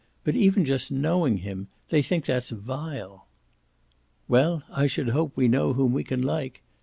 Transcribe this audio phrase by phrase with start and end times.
[0.23, 3.27] But even just knowing him they think that's vile."
[4.27, 6.63] "Well, I should hope we can know whom we like!"